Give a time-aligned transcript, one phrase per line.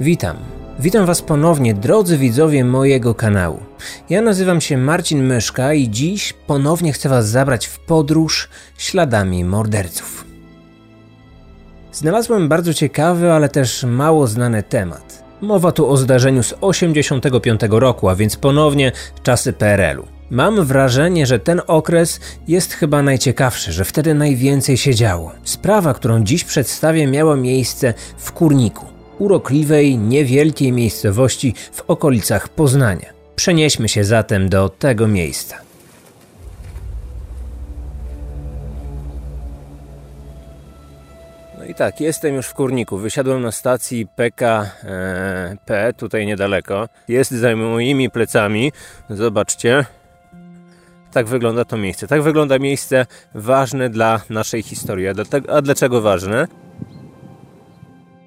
[0.00, 0.36] Witam.
[0.78, 3.60] Witam Was ponownie, drodzy widzowie mojego kanału.
[4.10, 10.24] Ja nazywam się Marcin Myszka i dziś ponownie chcę Was zabrać w podróż śladami morderców.
[11.92, 15.24] Znalazłem bardzo ciekawy, ale też mało znany temat.
[15.40, 18.92] Mowa tu o zdarzeniu z 85 roku, a więc ponownie
[19.22, 20.06] czasy PRL-u.
[20.30, 25.32] Mam wrażenie, że ten okres jest chyba najciekawszy, że wtedy najwięcej się działo.
[25.44, 28.89] Sprawa, którą dziś przedstawię, miała miejsce w Kurniku,
[29.20, 33.12] urokliwej, niewielkiej miejscowości w okolicach Poznania.
[33.36, 35.56] Przenieśmy się zatem do tego miejsca.
[41.58, 42.98] No i tak, jestem już w Kurniku.
[42.98, 46.88] Wysiadłem na stacji PKP, tutaj niedaleko.
[47.08, 48.72] Jest za moimi plecami.
[49.10, 49.84] Zobaczcie.
[51.12, 52.06] Tak wygląda to miejsce.
[52.06, 55.06] Tak wygląda miejsce ważne dla naszej historii.
[55.48, 56.46] A dlaczego ważne?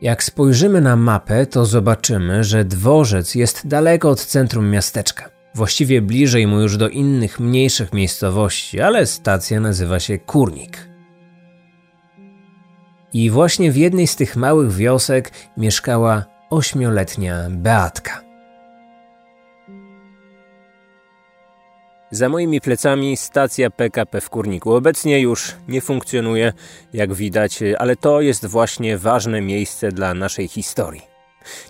[0.04, 5.30] Jak spojrzymy na mapę, to zobaczymy, że dworzec jest daleko od centrum miasteczka.
[5.56, 10.90] Właściwie bliżej mu już do innych mniejszych miejscowości, ale stacja nazywa się Kurnik.
[13.14, 18.22] I właśnie w jednej z tych małych wiosek mieszkała ośmioletnia Beatka.
[22.14, 24.73] Za moimi plecami stacja PKP w Kurniku.
[24.73, 26.53] Obecnie już nie funkcjonuje,
[26.94, 31.02] jak widać, ale to jest właśnie ważne miejsce dla naszej historii.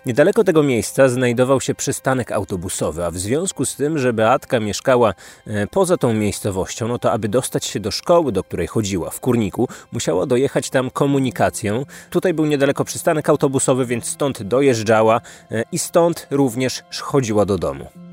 [0.06, 5.14] Niedaleko tego miejsca znajdował się przystanek autobusowy, a w związku z tym, że Beatka mieszkała
[5.46, 9.20] e, poza tą miejscowością, no to aby dostać się do szkoły, do której chodziła w
[9.20, 11.84] Kurniku, musiała dojechać tam komunikacją.
[12.10, 15.20] Tutaj był niedaleko przystanek autobusowy, więc stąd dojeżdżała
[15.50, 18.03] e, i stąd również chodziła do domu.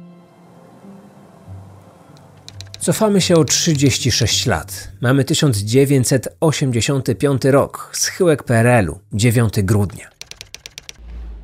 [2.81, 4.91] Cofamy się o 36 lat.
[5.01, 10.09] Mamy 1985 rok, schyłek PRL-u, 9 grudnia.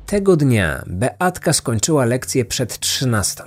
[0.06, 3.42] Tego dnia Beatka skończyła lekcję przed 13.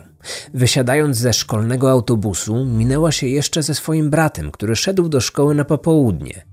[0.54, 5.66] Wysiadając ze szkolnego autobusu, minęła się jeszcze ze swoim bratem, który szedł do szkoły na
[5.66, 6.51] popołudnie.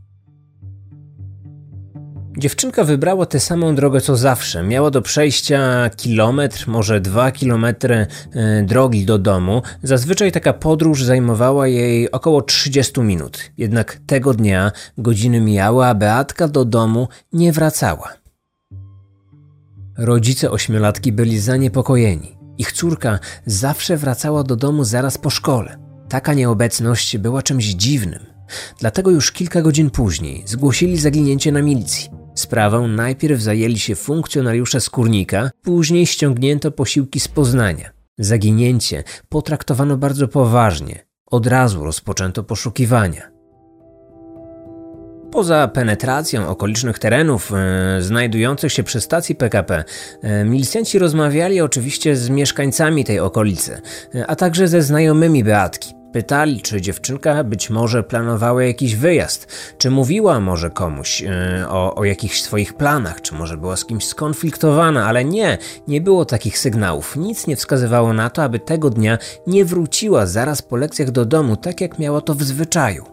[2.39, 4.63] Dziewczynka wybrała tę samą drogę co zawsze.
[4.63, 9.63] Miała do przejścia kilometr, może dwa kilometry e, drogi do domu.
[9.83, 13.39] Zazwyczaj taka podróż zajmowała jej około 30 minut.
[13.59, 18.13] Jednak tego dnia godziny mijały, a Beatka do domu nie wracała.
[19.99, 22.39] Rodzice ośmiolatki byli zaniepokojeni.
[22.59, 25.79] Ich córka zawsze wracała do domu zaraz po szkole.
[26.09, 28.27] Taka nieobecność była czymś dziwnym.
[28.81, 32.18] Dlatego już kilka godzin później zgłosili zaginięcie na milicji.
[32.39, 37.91] Sprawą najpierw zajęli się funkcjonariusze z Kurnika, później ściągnięto posiłki z Poznania.
[38.19, 41.07] Zaginięcie potraktowano bardzo poważnie.
[41.27, 43.31] Od razu rozpoczęto poszukiwania.
[45.33, 49.85] Poza penetracją okolicznych terenów e, znajdujących się przy stacji PKP,
[50.23, 53.81] e, milicjanci rozmawiali oczywiście z mieszkańcami tej okolicy,
[54.15, 55.98] e, a także ze znajomymi Beatki.
[56.19, 59.47] Pytali, czy dziewczynka być może planowała jakiś wyjazd,
[59.79, 61.31] czy mówiła może komuś yy,
[61.69, 65.59] o, o jakichś swoich planach, czy może była z kimś skonfliktowana, ale nie,
[65.89, 67.17] nie było takich sygnałów.
[67.17, 71.57] Nic nie wskazywało na to, aby tego dnia nie wróciła zaraz po lekcjach do domu,
[71.57, 73.05] tak jak miała to w zwyczaju.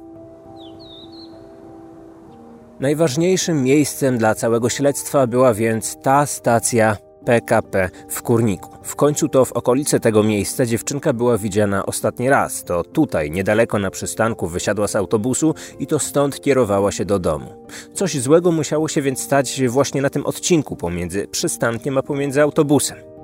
[2.79, 8.69] Najważniejszym miejscem dla całego śledztwa była więc ta stacja PKP w Kurniku.
[8.83, 12.63] W końcu to w okolice tego miejsca dziewczynka była widziana ostatni raz.
[12.63, 17.65] To tutaj, niedaleko na przystanku, wysiadła z autobusu i to stąd kierowała się do domu.
[17.93, 23.14] Coś złego musiało się więc stać właśnie na tym odcinku pomiędzy przystankiem a pomiędzy autobusem.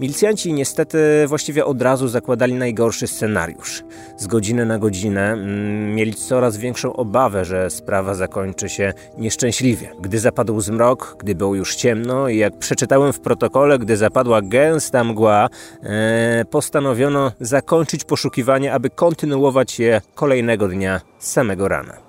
[0.00, 3.84] Milicjanci niestety właściwie od razu zakładali najgorszy scenariusz.
[4.16, 9.90] Z godziny na godzinę mm, mieli coraz większą obawę, że sprawa zakończy się nieszczęśliwie.
[10.00, 15.04] Gdy zapadł zmrok, gdy było już ciemno i jak przeczytałem w protokole, gdy zapadła gęsta
[15.04, 15.48] mgła,
[15.82, 22.05] e, postanowiono zakończyć poszukiwanie, aby kontynuować je kolejnego dnia samego rana.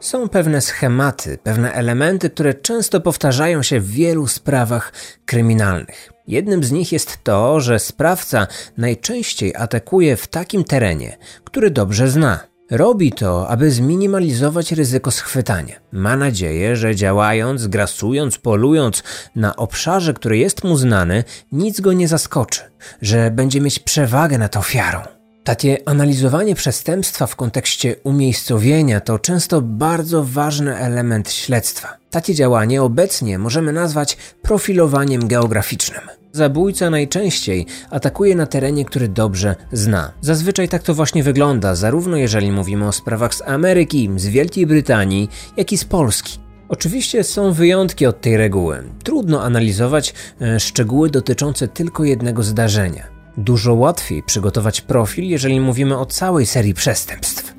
[0.00, 4.92] Są pewne schematy, pewne elementy, które często powtarzają się w wielu sprawach
[5.26, 6.12] kryminalnych.
[6.26, 8.46] Jednym z nich jest to, że sprawca
[8.76, 12.40] najczęściej atakuje w takim terenie, który dobrze zna.
[12.70, 15.74] Robi to, aby zminimalizować ryzyko schwytania.
[15.92, 19.02] Ma nadzieję, że działając, grasując, polując
[19.36, 22.60] na obszarze, który jest mu znany, nic go nie zaskoczy,
[23.02, 25.17] że będzie mieć przewagę nad ofiarą.
[25.48, 31.96] Takie analizowanie przestępstwa w kontekście umiejscowienia to często bardzo ważny element śledztwa.
[32.10, 36.00] Takie działanie obecnie możemy nazwać profilowaniem geograficznym.
[36.32, 40.12] Zabójca najczęściej atakuje na terenie, który dobrze zna.
[40.20, 45.28] Zazwyczaj tak to właśnie wygląda, zarówno jeżeli mówimy o sprawach z Ameryki, z Wielkiej Brytanii,
[45.56, 46.38] jak i z Polski.
[46.68, 48.82] Oczywiście są wyjątki od tej reguły.
[49.04, 53.17] Trudno analizować e, szczegóły dotyczące tylko jednego zdarzenia.
[53.38, 57.54] Dużo łatwiej przygotować profil, jeżeli mówimy o całej serii przestępstw.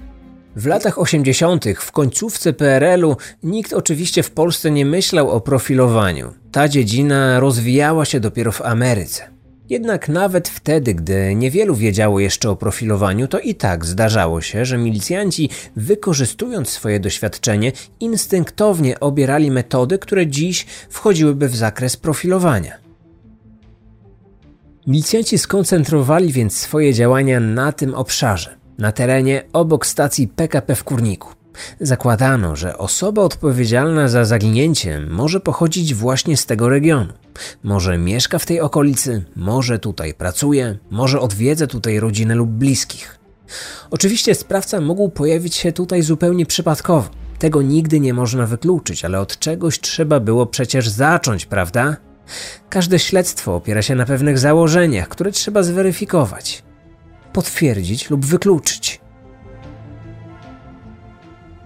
[0.55, 6.33] W latach 80., w końcówce PRL-u, nikt oczywiście w Polsce nie myślał o profilowaniu.
[6.51, 9.23] Ta dziedzina rozwijała się dopiero w Ameryce.
[9.69, 14.77] Jednak nawet wtedy, gdy niewielu wiedziało jeszcze o profilowaniu, to i tak zdarzało się, że
[14.77, 22.88] milicjanci, wykorzystując swoje doświadczenie, instynktownie obierali metody, które dziś wchodziłyby w zakres profilowania.
[24.89, 31.33] Milicjanci skoncentrowali więc swoje działania na tym obszarze, na terenie obok stacji PKP w Kurniku.
[31.80, 37.13] Zakładano, że osoba odpowiedzialna za zaginięcie może pochodzić właśnie z tego regionu.
[37.63, 43.19] Może mieszka w tej okolicy, może tutaj pracuje, może odwiedza tutaj rodzinę lub bliskich.
[43.91, 47.09] Oczywiście sprawca mógł pojawić się tutaj zupełnie przypadkowo.
[47.39, 52.08] Tego nigdy nie można wykluczyć, ale od czegoś trzeba było przecież zacząć, prawda?
[52.69, 56.63] Każde śledztwo opiera się na pewnych założeniach, które trzeba zweryfikować,
[57.33, 59.01] potwierdzić lub wykluczyć.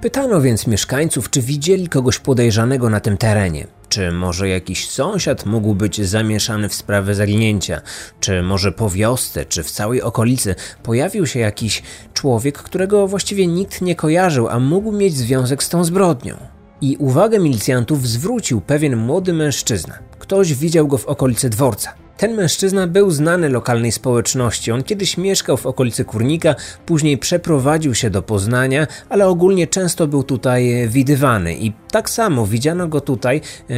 [0.02, 3.68] Pytano więc mieszkańców, czy widzieli kogoś podejrzanego na tym terenie.
[3.90, 7.82] Czy może jakiś sąsiad mógł być zamieszany w sprawę zaginięcia?
[8.20, 11.84] Czy może po wiosce, czy w całej okolicy pojawił się jakiś
[12.14, 16.53] człowiek, którego właściwie nikt nie kojarzył, a mógł mieć związek z tą zbrodnią?
[16.84, 20.00] I uwagę milicjantów zwrócił pewien młody mężczyzna.
[20.20, 21.94] Ktoś widział go w okolicy dworca.
[22.18, 24.72] Ten mężczyzna był znany lokalnej społeczności.
[24.72, 30.24] On kiedyś mieszkał w okolicy Kurnika, później przeprowadził się do Poznania, ale ogólnie często był
[30.24, 31.56] tutaj widywany.
[31.56, 33.74] I tak samo widziano go tutaj e,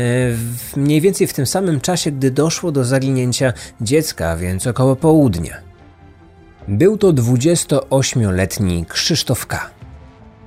[0.77, 5.57] mniej więcej w tym samym czasie, gdy doszło do zaginięcia dziecka, więc około południa.
[6.67, 9.75] Był to 28-letni Krzysztof K.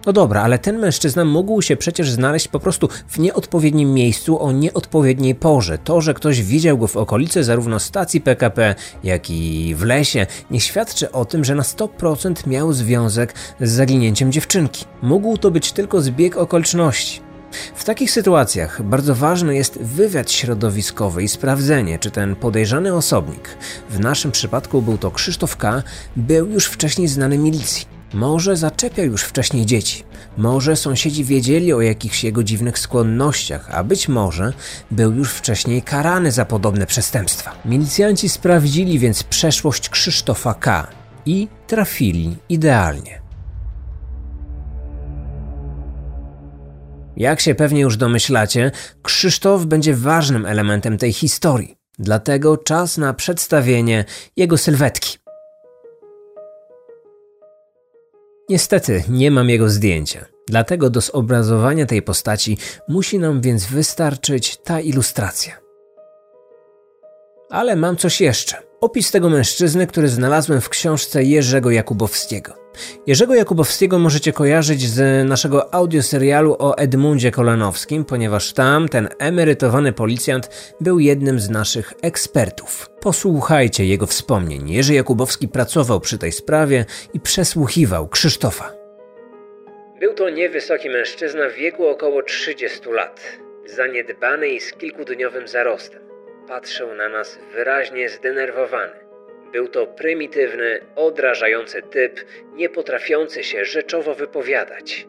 [0.08, 4.52] No dobra, ale ten mężczyzna mógł się przecież znaleźć po prostu w nieodpowiednim miejscu o
[4.52, 5.78] nieodpowiedniej porze.
[5.78, 8.74] To, że ktoś widział go w okolicy zarówno stacji PKP,
[9.04, 14.32] jak i w lesie, nie świadczy o tym, że na 100% miał związek z zaginięciem
[14.32, 14.84] dziewczynki.
[15.02, 17.20] Mógł to być tylko zbieg okoliczności.
[17.74, 23.48] W takich sytuacjach bardzo ważny jest wywiad środowiskowy i sprawdzenie, czy ten podejrzany osobnik,
[23.90, 25.82] w naszym przypadku był to Krzysztof K.,
[26.16, 27.97] był już wcześniej znany milicji.
[28.12, 30.04] Może zaczepiał już wcześniej dzieci,
[30.36, 34.52] może sąsiedzi wiedzieli o jakichś jego dziwnych skłonnościach, a być może
[34.90, 37.54] był już wcześniej karany za podobne przestępstwa.
[37.64, 40.86] Milicjanci sprawdzili więc przeszłość Krzysztofa K.
[41.26, 43.22] i trafili idealnie.
[47.16, 48.70] Jak się pewnie już domyślacie,
[49.02, 51.76] Krzysztof będzie ważnym elementem tej historii.
[51.98, 54.04] Dlatego czas na przedstawienie
[54.36, 55.18] jego sylwetki.
[58.48, 60.26] Niestety nie mam jego zdjęcia.
[60.46, 62.58] Dlatego do zobrazowania tej postaci
[62.88, 65.58] musi nam więc wystarczyć ta ilustracja.
[67.50, 68.56] Ale mam coś jeszcze.
[68.80, 72.54] Opis tego mężczyzny, który znalazłem w książce Jerzego Jakubowskiego.
[73.06, 80.74] Jerzego Jakubowskiego możecie kojarzyć z naszego audioserialu o Edmundzie Kolanowskim, ponieważ tam ten emerytowany policjant
[80.80, 82.90] był jednym z naszych ekspertów.
[83.00, 84.70] Posłuchajcie jego wspomnień.
[84.70, 86.84] Jerzy Jakubowski pracował przy tej sprawie
[87.14, 88.72] i przesłuchiwał Krzysztofa.
[90.00, 93.20] Był to niewysoki mężczyzna w wieku około 30 lat,
[93.66, 96.00] zaniedbany i z kilkudniowym zarostem.
[96.48, 99.07] Patrzył na nas wyraźnie zdenerwowany.
[99.52, 102.20] Był to prymitywny, odrażający typ,
[102.54, 105.06] nie potrafiący się rzeczowo wypowiadać.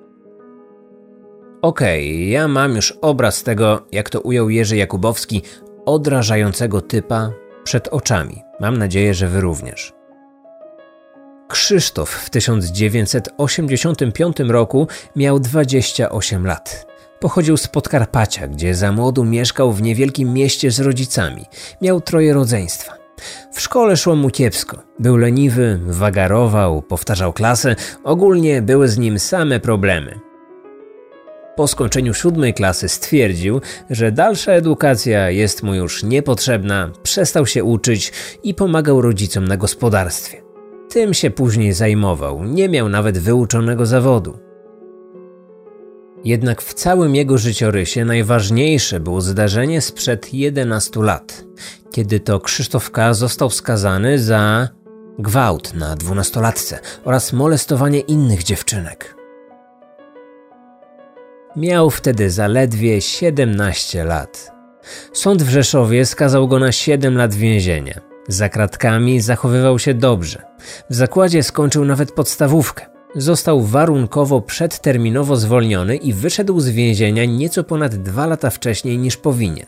[1.62, 5.42] Okej, okay, ja mam już obraz tego, jak to ujął Jerzy Jakubowski,
[5.86, 7.32] odrażającego typa
[7.64, 8.42] przed oczami.
[8.60, 9.94] Mam nadzieję, że wy również.
[11.50, 16.88] Krzysztof w 1985 roku miał 28 lat.
[17.20, 21.46] Pochodził z Podkarpacia, gdzie za młodu mieszkał w niewielkim mieście z rodzicami.
[21.82, 22.99] Miał troje rodzeństwa.
[23.54, 24.78] W szkole szło mu kiepsko.
[25.00, 30.20] Był leniwy, wagarował, powtarzał klasę, ogólnie były z nim same problemy.
[31.56, 38.12] Po skończeniu siódmej klasy stwierdził, że dalsza edukacja jest mu już niepotrzebna, przestał się uczyć
[38.44, 40.42] i pomagał rodzicom na gospodarstwie.
[40.90, 44.49] Tym się później zajmował, nie miał nawet wyuczonego zawodu.
[46.26, 51.44] Jednak w całym jego życiorysie najważniejsze było zdarzenie sprzed 11 lat,
[51.92, 53.14] kiedy to Krzysztof K.
[53.14, 54.70] został skazany za
[55.20, 59.16] gwałt na dwunastolatce oraz molestowanie innych dziewczynek.
[61.56, 64.52] Miał wtedy zaledwie 17 lat.
[65.14, 68.00] Sąd w Rzeszowie skazał go na 7 lat więzienia.
[68.28, 70.42] Za kratkami zachowywał się dobrze.
[70.90, 72.99] W zakładzie skończył nawet podstawówkę.
[73.16, 79.66] Został warunkowo przedterminowo zwolniony i wyszedł z więzienia nieco ponad dwa lata wcześniej niż powinien.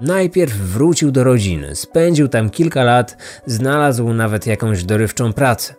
[0.00, 3.16] Najpierw wrócił do rodziny, spędził tam kilka lat,
[3.46, 5.74] znalazł nawet jakąś dorywczą pracę.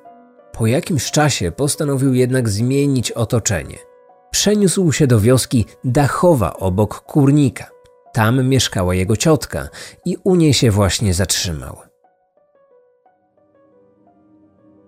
[0.54, 3.78] Po jakimś czasie postanowił jednak zmienić otoczenie.
[4.32, 7.70] Przeniósł się do wioski Dachowa obok Kurnika.
[8.14, 9.70] Tam mieszkała jego ciotka
[10.06, 11.93] i u niej się właśnie zatrzymał.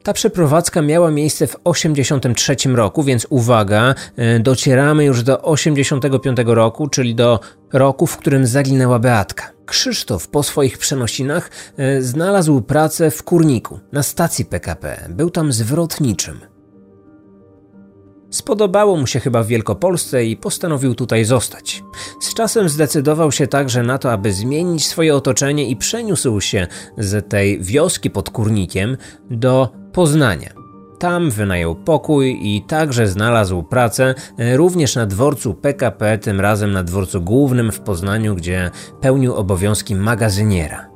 [0.06, 6.88] Ta przeprowadzka miała miejsce w 83 roku, więc uwaga, e, docieramy już do 85 roku,
[6.88, 7.40] czyli do
[7.74, 9.52] roku, w którym zaginęła Beatka.
[9.66, 15.08] Krzysztof po swoich przenosinach e, znalazł pracę w Kurniku, na stacji PKP.
[15.10, 16.40] Był tam zwrotniczym.
[18.30, 21.84] Spodobało mu się chyba w Wielkopolsce i postanowił tutaj zostać.
[22.22, 27.30] Z czasem zdecydował się także na to, aby zmienić swoje otoczenie i przeniósł się z
[27.30, 28.98] tej wioski pod Kurnikiem
[29.30, 30.50] do Poznania.
[31.00, 36.84] Tam wynajął pokój i także znalazł pracę e, również na dworcu PKP, tym razem na
[36.84, 38.72] dworcu głównym w Poznaniu, gdzie
[39.02, 40.95] pełnił obowiązki magazyniera.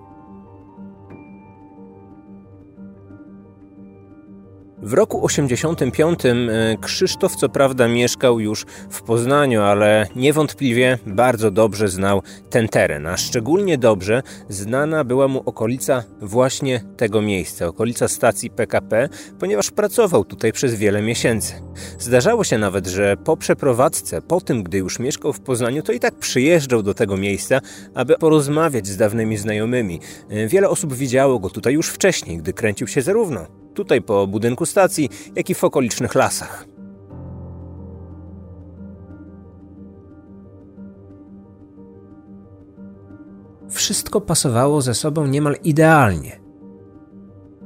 [4.82, 6.36] W roku 85 e,
[6.82, 13.18] Krzysztof co prawda mieszkał już w Poznaniu, ale niewątpliwie bardzo dobrze znał ten teren, a
[13.18, 19.10] szczególnie dobrze znana była mu okolica właśnie tego miejsca, okolica stacji PKP,
[19.40, 21.54] ponieważ pracował tutaj przez wiele miesięcy.
[22.00, 26.00] Zdarzało się nawet, że po przeprowadzce, po tym gdy już mieszkał w Poznaniu, to i
[26.00, 27.62] tak przyjeżdżał do tego miejsca,
[27.96, 30.00] aby porozmawiać z dawnymi znajomymi.
[30.30, 34.66] E, wiele osób widziało go tutaj już wcześniej, gdy kręcił się zarówno tutaj po budynku
[34.66, 36.66] stacji, jak i w okolicznych lasach.
[43.70, 46.40] Wszystko pasowało ze sobą niemal idealnie.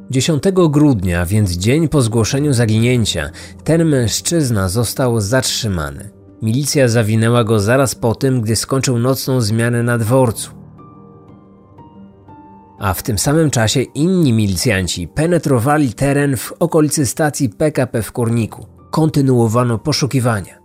[0.09, 3.29] 10 grudnia, więc dzień po zgłoszeniu zaginięcia,
[3.63, 6.09] ten mężczyzna został zatrzymany.
[6.41, 10.62] Milicja zawinęła go zaraz po tym, gdy skończył nocną zmianę na dworcu
[12.83, 18.67] a w tym samym czasie inni milicjanci penetrowali teren w okolicy stacji PKP w Kurniku.
[18.91, 20.59] Kontynuowano poszukiwania.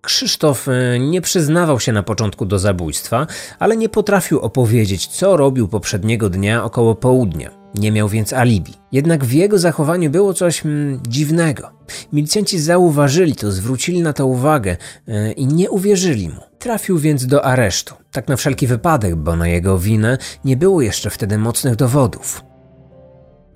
[0.00, 3.26] Krzysztof e, nie przyznawał się na początku do zabójstwa,
[3.58, 7.57] ale nie potrafił opowiedzieć, co robił poprzedniego dnia około południa.
[7.74, 8.72] Nie miał więc alibi.
[8.92, 11.70] Jednak w jego zachowaniu było coś mm, dziwnego.
[12.12, 16.40] Milicjanci zauważyli to, zwrócili na to uwagę yy, i nie uwierzyli mu.
[16.58, 17.94] Trafił więc do aresztu.
[18.12, 22.47] Tak na wszelki wypadek, bo na jego winę nie było jeszcze wtedy mocnych dowodów.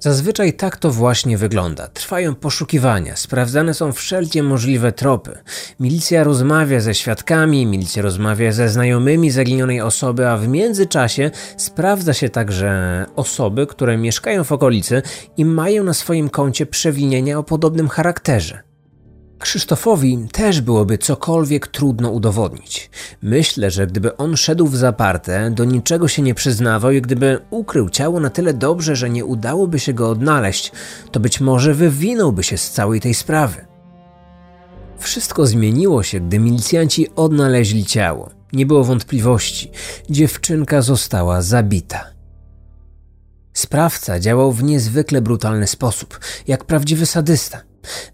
[0.02, 1.88] Zazwyczaj tak to właśnie wygląda.
[1.88, 5.38] Trwają poszukiwania, sprawdzane są wszelkie możliwe tropy.
[5.80, 12.28] Milicja rozmawia ze świadkami, milicja rozmawia ze znajomymi zaginionej osoby, a w międzyczasie sprawdza się
[12.28, 15.02] także osoby, które mieszkają w okolicy
[15.36, 18.71] i mają na swoim koncie przewinienia o podobnym charakterze.
[19.42, 22.90] Krzysztofowi też byłoby cokolwiek trudno udowodnić.
[23.22, 27.90] Myślę, że gdyby on szedł w zaparte, do niczego się nie przyznawał i gdyby ukrył
[27.90, 30.72] ciało na tyle dobrze, że nie udałoby się go odnaleźć,
[31.10, 33.66] to być może wywinąłby się z całej tej sprawy.
[34.98, 38.30] Wszystko zmieniło się, gdy milicjanci odnaleźli ciało.
[38.52, 39.70] Nie było wątpliwości.
[40.10, 42.04] Dziewczynka została zabita.
[43.52, 47.60] Sprawca działał w niezwykle brutalny sposób, jak prawdziwy sadysta.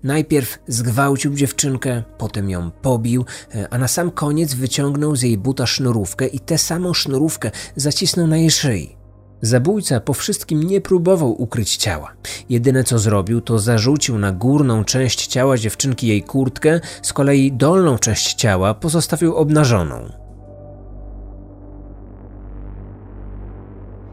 [0.02, 5.66] Najpierw zgwałcił dziewczynkę, potem ją pobił, e, a na sam koniec wyciągnął z jej buta
[5.66, 8.96] sznurówkę i tę samą sznurówkę zacisnął na jej szyi.
[9.42, 12.12] Zabójca po wszystkim nie próbował ukryć ciała.
[12.48, 17.98] Jedyne co zrobił, to zarzucił na górną część ciała dziewczynki jej kurtkę, z kolei dolną
[17.98, 20.27] część ciała pozostawił obnażoną.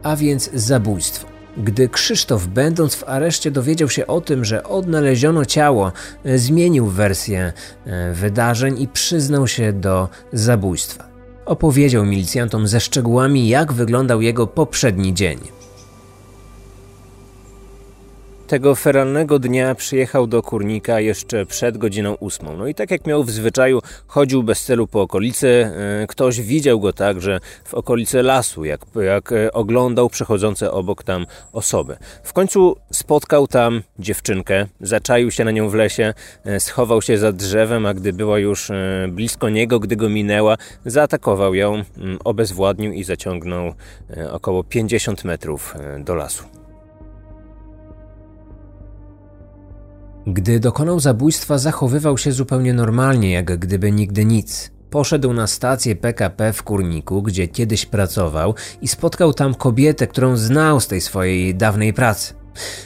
[0.06, 1.26] A więc zabójstwo.
[1.56, 5.92] Gdy Krzysztof, będąc w areszcie, dowiedział się o tym, że odnaleziono ciało,
[6.36, 7.52] zmienił wersję
[7.86, 11.08] e, wydarzeń i przyznał się do zabójstwa.
[11.46, 15.38] Opowiedział milicjantom ze szczegółami, jak wyglądał jego poprzedni dzień.
[18.46, 22.56] Tego feralnego dnia przyjechał do Kurnika jeszcze przed godziną ósmą.
[22.56, 25.70] No i tak jak miał w zwyczaju, chodził bez celu po okolicy.
[26.02, 31.26] E, ktoś widział go także w okolicy lasu, jak, jak e, oglądał przechodzące obok tam
[31.52, 31.96] osoby.
[32.22, 37.32] W końcu spotkał tam dziewczynkę, zaczaił się na nią w lesie, e, schował się za
[37.32, 38.70] drzewem, a gdy była już
[39.08, 41.82] blisko niego, gdy go minęła, zaatakował ją,
[42.24, 43.74] obezwładnił i zaciągnął
[44.30, 46.65] około 50 metrów do lasu.
[50.26, 54.70] Gdy dokonał zabójstwa, zachowywał się zupełnie normalnie, jak gdyby nigdy nic.
[54.90, 60.80] Poszedł na stację PKP w Kurniku, gdzie kiedyś pracował i spotkał tam kobietę, którą znał
[60.80, 62.34] z tej swojej dawnej pracy.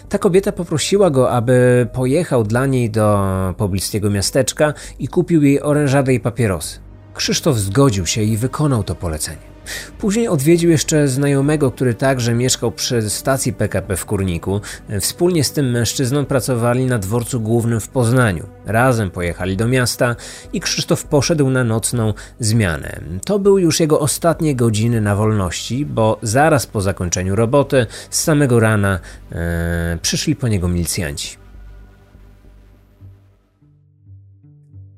[0.08, 6.14] Ta kobieta poprosiła go, aby pojechał dla niej do pobliskiego miasteczka i kupił jej orężadę
[6.14, 6.78] i papierosy.
[7.14, 9.49] Krzysztof zgodził się i wykonał to polecenie.
[9.98, 14.60] Później odwiedził jeszcze znajomego, który także mieszkał przy stacji PKP w Kurniku.
[15.00, 18.46] Wspólnie z tym mężczyzną pracowali na dworcu głównym w Poznaniu.
[18.66, 20.16] Razem pojechali do miasta
[20.52, 23.00] i Krzysztof poszedł na nocną zmianę.
[23.24, 28.60] To były już jego ostatnie godziny na wolności, bo zaraz po zakończeniu roboty, z samego
[28.60, 29.00] rana,
[29.32, 31.39] e, przyszli po niego milicjanci.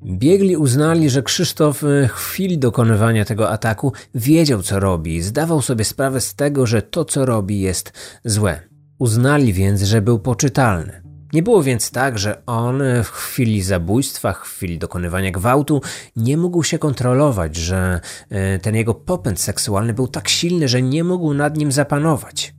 [0.05, 6.21] Biegli uznali, że Krzysztof w chwili dokonywania tego ataku wiedział, co robi zdawał sobie sprawę
[6.21, 7.93] z tego, że to, co robi, jest
[8.25, 8.61] złe.
[8.99, 11.03] Uznali więc, że był poczytalny.
[11.33, 15.81] Nie było więc tak, że on w chwili zabójstwa, w chwili dokonywania gwałtu
[16.17, 21.05] nie mógł się kontrolować, że e, ten jego popęd seksualny był tak silny, że nie
[21.05, 22.55] mógł nad nim zapanować.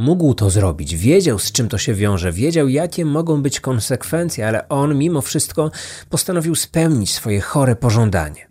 [0.00, 4.68] Mógł to zrobić, wiedział z czym to się wiąże, wiedział jakie mogą być konsekwencje, ale
[4.68, 5.70] on mimo wszystko
[6.08, 8.48] postanowił spełnić swoje chore pożądanie.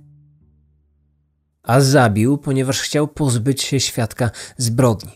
[1.63, 5.11] A zabił, ponieważ chciał pozbyć się świadka zbrodni.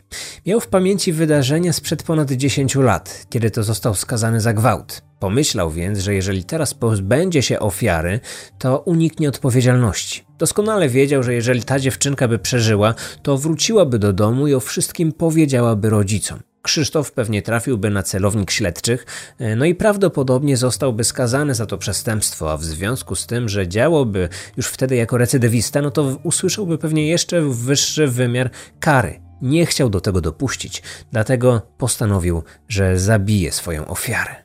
[0.46, 5.02] Miał w pamięci wydarzenia sprzed ponad 10 lat, kiedy to został skazany za gwałt.
[5.24, 8.20] Pomyślał więc, że jeżeli teraz pozbędzie się ofiary,
[8.58, 10.24] to uniknie odpowiedzialności.
[10.38, 15.12] Doskonale wiedział, że jeżeli ta dziewczynka by przeżyła, to wróciłaby do domu i o wszystkim
[15.12, 16.40] powiedziałaby rodzicom.
[16.62, 19.06] Krzysztof pewnie trafiłby na celownik śledczych,
[19.40, 23.68] e, no i prawdopodobnie zostałby skazany za to przestępstwo, a w związku z tym, że
[23.68, 28.50] działałby już wtedy jako recydywista, no to usłyszałby pewnie jeszcze wyższy wymiar
[28.80, 29.22] kary.
[29.42, 34.43] Nie chciał do tego dopuścić, dlatego postanowił, że zabije swoją ofiarę.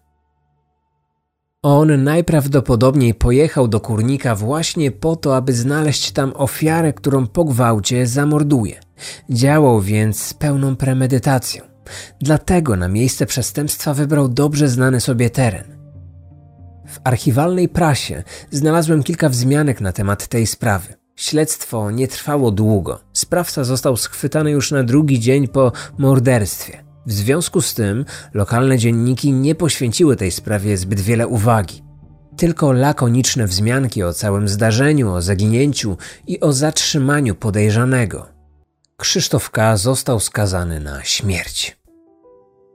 [1.70, 8.06] On najprawdopodobniej pojechał do kurnika właśnie po to, aby znaleźć tam ofiarę, którą po gwałcie
[8.06, 8.80] zamorduje.
[9.30, 11.62] Działał więc z pełną premedytacją.
[12.20, 15.64] Dlatego na miejsce przestępstwa wybrał dobrze znany sobie teren.
[16.88, 20.94] W archiwalnej prasie znalazłem kilka wzmianek na temat tej sprawy.
[21.16, 23.00] Śledztwo nie trwało długo.
[23.12, 26.87] Sprawca został schwytany już na drugi dzień po morderstwie.
[27.08, 31.82] W związku z tym lokalne dzienniki nie poświęciły tej sprawie zbyt wiele uwagi.
[32.36, 38.26] Tylko lakoniczne wzmianki o całym zdarzeniu, o zaginięciu i o zatrzymaniu podejrzanego.
[38.97, 39.76] Krzysztof K.
[39.76, 41.78] został skazany na śmierć.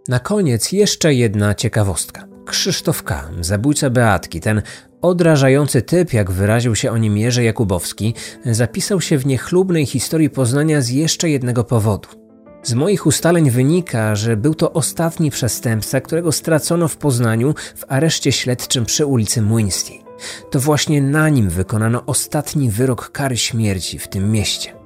[0.07, 2.27] Na koniec jeszcze jedna ciekawostka.
[2.45, 4.61] Krzysztof K., zabójca Beatki, ten
[5.01, 8.13] odrażający typ, jak wyraził się o nim Jerzy Jakubowski,
[8.45, 12.22] zapisał się w niechlubnej historii Poznania z jeszcze jednego powodu.
[12.63, 18.31] Z moich ustaleń wynika, że był to ostatni przestępca, którego stracono w Poznaniu w areszcie
[18.31, 20.03] śledczym przy ulicy Młyńskiej.
[20.51, 24.82] To właśnie na nim wykonano ostatni wyrok kary śmierci w tym mieście.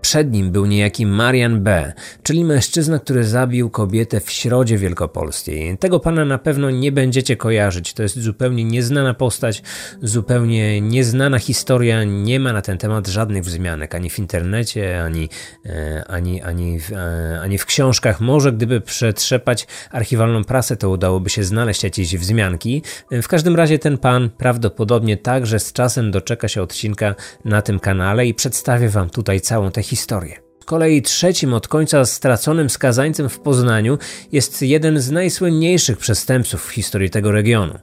[0.00, 5.78] Przed nim był niejaki Marian B., czyli mężczyzna, który zabił kobietę w Środzie Wielkopolskiej.
[5.78, 7.92] Tego pana na pewno nie będziecie kojarzyć.
[7.92, 9.62] To jest zupełnie nieznana postać,
[10.02, 12.04] zupełnie nieznana historia.
[12.04, 15.28] Nie ma na ten temat żadnych wzmianek ani w internecie, ani,
[15.66, 18.20] e, ani, ani, e, ani w książkach.
[18.20, 22.82] Może gdyby przetrzepać archiwalną prasę, to udałoby się znaleźć jakieś wzmianki.
[23.10, 28.26] W każdym razie ten pan prawdopodobnie także z czasem doczeka się odcinka na tym kanale
[28.26, 30.40] i przedstawię wam tutaj całą tę historię.
[30.62, 33.98] Z kolei trzecim od końca straconym skazańcem w Poznaniu
[34.32, 37.78] jest jeden z najsłynniejszych przestępców w historii tego regionu.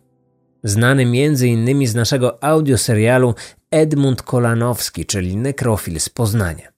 [0.63, 1.87] Znany m.in.
[1.87, 3.35] z naszego audioserialu
[3.71, 6.74] Edmund Kolanowski, czyli nekrofil z Poznania.